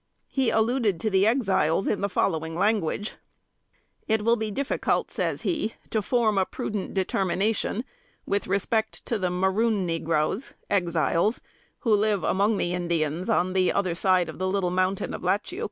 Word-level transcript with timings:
He 0.29 0.49
alluded 0.49 0.99
to 1.01 1.11
the 1.11 1.27
Exiles 1.27 1.85
in 1.85 2.01
the 2.01 2.09
following 2.09 2.55
language: 2.55 3.17
"It 4.07 4.23
will 4.25 4.35
be 4.35 4.49
difficult 4.49 5.11
(says 5.11 5.43
he) 5.43 5.75
to 5.91 6.01
form 6.01 6.39
a 6.39 6.45
prudent 6.47 6.95
determination 6.95 7.85
with 8.25 8.47
respect 8.47 9.05
to 9.05 9.19
the 9.19 9.29
'maroon 9.29 9.85
negroes,' 9.85 10.55
(Exiles), 10.71 11.39
who 11.81 11.93
live 11.95 12.23
among 12.23 12.57
the 12.57 12.73
Indians, 12.73 13.29
on 13.29 13.53
the 13.53 13.71
other 13.71 13.93
side 13.93 14.27
of 14.27 14.39
the 14.39 14.47
little 14.47 14.71
mountain 14.71 15.13
of 15.13 15.21
Latchiouc. 15.21 15.59